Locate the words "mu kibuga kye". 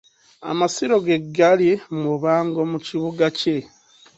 2.71-3.57